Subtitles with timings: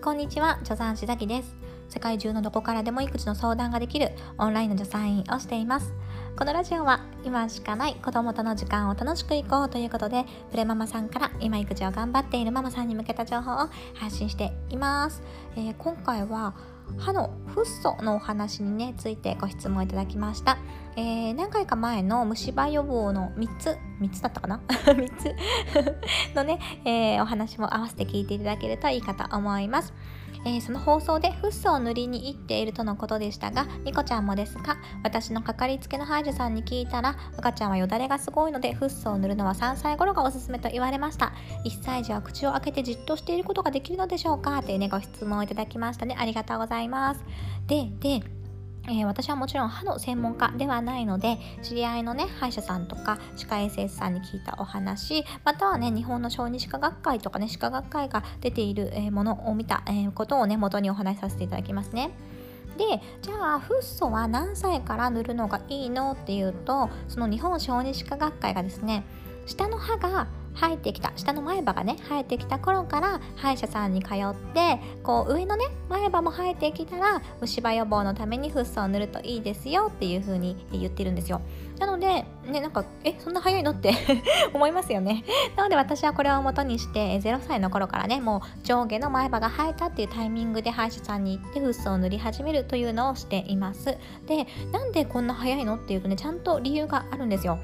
[0.00, 1.56] こんにちは助産師ザキです。
[1.88, 5.92] 世界中のどこからでも育児の相談ができるオンラインの助産院をしています。
[6.38, 15.20] このラジオは今しかない子供との時間を楽しくいこうということでプレママさんから今育児を頑張っているママさんに向けた情報を発信しています、
[15.56, 16.54] えー、今回は
[16.96, 20.58] 歯のフッ素のお話にねついてご質問いただきました、
[20.94, 24.60] えー、何回か前の虫歯予防の3つ3つだったかな？
[24.68, 25.34] 3つ
[26.34, 29.92] のね、えー、お話も合わせて聞いていただけるといいかと思います。
[30.44, 41.32] えー、その放送でフッ素を塗りに行っているとのことでしたがニコちゃんもですか私のかかりつけの歯医者さんに聞いたら赤ちゃんはよだれがすごいのでフッ素を塗るのは3歳頃がおすすめと言われました。
[41.64, 44.62] 1歳児は口を開けてじっとしていることができるのでしょうか？
[44.62, 46.14] というねご質問をいただきましたね。
[46.16, 47.24] ありがとうございます。
[47.66, 48.22] でで
[48.88, 62.10] えー、私はもちろん歯の専門家ではないので知り合いのね歯医者さんとか歯科衛生士さんに聞いたお話またはね日本の小児歯科学会とかね歯科学会が出ている、えー、ものを見た、えー、ことをね元にお話しさせていただきますね。
[62.78, 62.84] で
[63.22, 66.12] じゃあフッ素は何歳から塗るのがいいの？
[66.12, 69.04] っていうとその日本小児歯科学会がですね
[69.46, 70.28] 下の歯が
[70.60, 81.40] 生えてきた下の前歯がね生えてきた頃から歯医者さんに通ってこう上のね前歯も生えてきたら虫歯予防のためにフッ素を塗るといいですよっていう風に言ってるんですよ。
[81.78, 83.92] なのでねなんかえそんな早いのって
[84.52, 85.24] 思いますよね。
[85.56, 93.96] なので私はこれを元にして0歳の頃からねもう上下の前歯が生えたっていうタイミングで歯医者さんに行ってフッ素を塗り始めるというのをしています。
[94.26, 97.58] でなんでこんな早いのっていうとねちゃんと理由があるんですよ。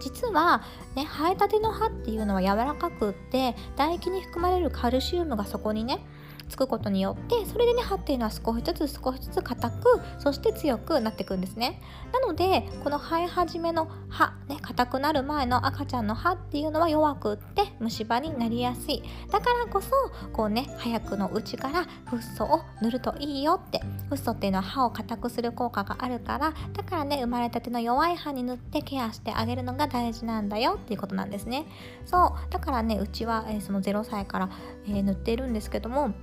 [0.00, 0.62] 実は、
[0.94, 6.04] ね、生えたての歯っていうのは柔らかくって唾液に含まれるカルシウムがそこにね
[6.48, 11.80] つくことによってそれでね歯っていうのは少しずつ少しずつ硬くそして強くなっていくんですね。
[12.12, 19.02] なのでこの生え始めの歯ね硬くなる前の赤ちゃんの歯っていうのは弱くって虫歯になりやすい。
[19.30, 19.90] だからこそ
[20.32, 23.80] こうね早くのうちからフッ素を塗るといいよって。
[24.08, 31.66] フッ素っていうのは歯を硬くする効果があるからだからね生まれたての弱い歯に塗ってケアしてあげるのが大事なんだよっていうことなんですね。
[32.06, 34.50] そうだからねうちは、えー、その0歳から、
[34.86, 36.14] えー、塗っているんですけども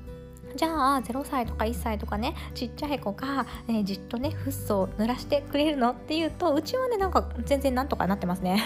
[0.56, 5.90] じゃあ0歳とか1歳とかねちっちゃい子が、ね、じっとねフッ素を濡らしてくれるの？
[5.92, 8.64] っていうとうちはねなんか全然なんとかなってますね。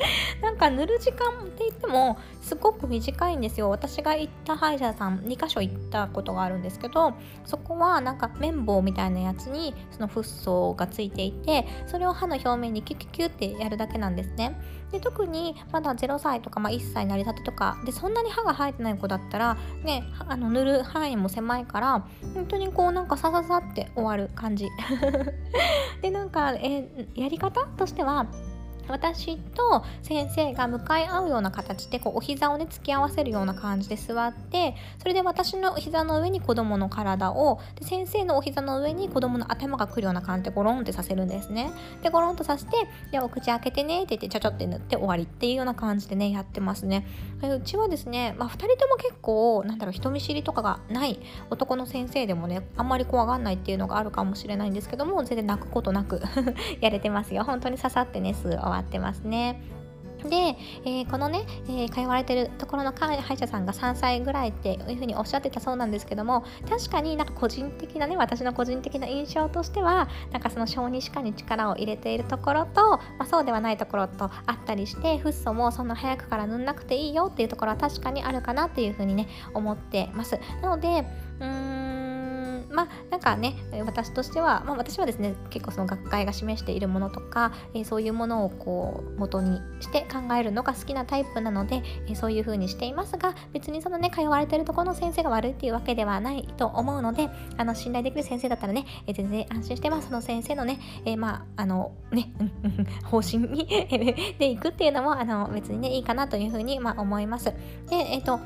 [0.42, 3.68] なんか塗る時間って言ってもすごく短いんですよ。
[3.70, 7.12] 私が行った歯医者さん2箇所行ったことがあるんですけど
[7.44, 14.58] そこはなんか綿棒みたいなやつにそのフッ素がついていてそれを歯の表面にキュキュキュってやるだけなんですね。
[14.90, 24.68] で特にまだ0歳とか、まあ、1歳なりたてとかでそんなに歯が生えてない子だったらねあの塗る範囲も狭いから本当にこうなんかさささって終わる感じ。
[26.02, 28.26] でなんか、えやり方としては
[28.90, 41.70] 私と先生が向かい合うような形でこうお膝をね突き合わせるような感じで座ってそれで私の膝の上に子供の体をで先生のお膝の上に子供の頭が来るような感じでゴロンってさせるんですね。
[42.02, 42.72] でゴロンとさせて
[43.12, 47.06] でお口開けてねって言ってちょちょって塗って終わりっていうような感じでねやってますね。
[47.42, 51.18] うちはですね、まあ、2人とも結構なんだろう人見知りとかがない
[51.48, 56.20] 男の先生でもねあんまり怖がんないっていうのがあるかもしれないんですけども全然泣くことなく
[56.80, 57.44] やれてますよ。
[57.44, 59.62] 本当に刺さってねす終わってますね。
[60.28, 81.04] で、えー、このね、えー、通われてるところの歯医者さんが3歳ぐらいっていうふうにおっしゃってたそうなんですけども確かになんか個人的なね私の個人的な印象としてはなんかその小児歯科に力を入れているところと、まあ、そうではないところとあったりしてフッ素もそんな早くから塗んなくていいよっていうところは確かにあるかなっていうふうにね思ってますなので
[81.40, 81.79] うん
[82.70, 102.32] まあなんかね私としては、まあ、私はですね結構その学会が示しているものとか、えー、そういうものをこう元にして考えるのが好きなタイプなので、えー、そういう風にしていますが別にそのね通われてるところの先生が悪いっていうわけではないと思うのであの信頼できる先生だったらね、えー、全然安心してますその先生のね、えまああのね
[103.04, 103.66] 方針に
[104.38, 107.46] でいくっていうのもあの別にねいいかなというふうに、まあ、思います。
[107.88, 108.40] でえっ、と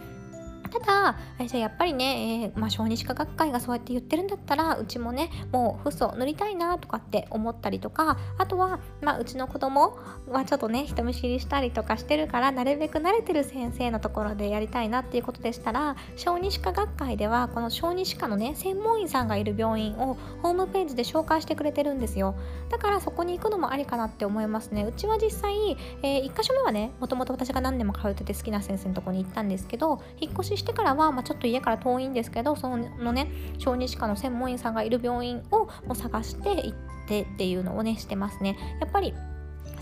[0.74, 1.16] ただ、
[1.46, 9.96] じゃあやっぱりね、えー、まあ、小児歯科学会がそうやって言ってるんだったらうちもねもうフッ素塗りたいなとかって思ったりとかあとは、まあ、うちの子供
[10.28, 22.34] はちょっとね人見知りしたりとかしてるからなるべく慣れてる先生のところでやりたいなっていうことでしたら小児歯科学会ではこの小児歯科のね専門医さんがいる病院をホームページで紹介してくれてるんですよ。
[22.70, 24.84] だからそこに行くのもありかなって思いますね。
[24.84, 36.74] うちは実際、えー、1箇所目はねもともと私が何年も通ってて好きな先生のところに行ったんですけど引っ越ししてからは、まあ、ちょっと家から遠いんですけどそのね小児歯科の専門医さんがいる病院を探して行っ
[37.06, 38.56] てっていうのをねしてますね。
[38.80, 39.12] やっぱり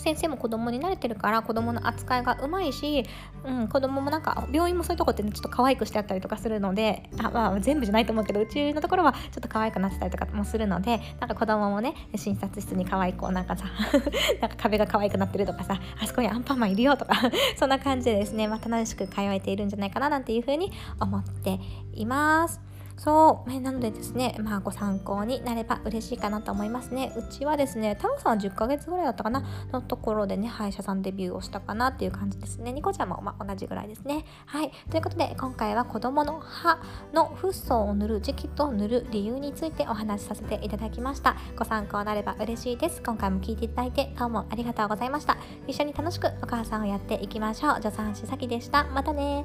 [0.03, 3.05] 先生も子供に慣れてるから子供の扱いがうまいし、
[3.45, 13.65] うん、子供もなんか病院もそういうとこって、ね、ちょっと可愛くしてあったりとかするのであ、まあ、全部じゃないと思うけどうちのところはちょっと可愛くなってたりとかもするのでなんか子供もね診察室に可愛い子なんかさ
[14.43, 17.15] なんか壁が可愛くなってるとかさあそこにアンパンマンいるよとか
[17.57, 21.61] そんな感じでですね、まあ、楽しく通えているんじゃないかななんていうふうに思って
[21.95, 22.72] います。
[23.03, 27.13] そう、えなのでですね、まあご参考になれば嬉しいかなと思いますね。
[27.17, 32.73] うちはですね、タロさんは10ヶ月ぐらいだったかなのところでね、歯医者さんデビューをしたかなっていう感じですね。
[32.73, 34.25] ニコちゃんもまあ同じぐらいですね。
[34.47, 34.71] はい。
[34.89, 36.79] ということで、今回は子供の歯
[37.13, 41.35] のフッ素を塗る時期と塗る理由についてお話しさせていただきました。
[41.59, 43.03] ご参考になれば嬉しいです。
[43.03, 45.37] 今回も聞いていただいてどうもありがとうございました。
[45.67, 47.75] 一緒に楽しくお母さんをやっていきましょう。
[47.83, 48.85] 助産師さきでした。
[48.95, 49.45] またね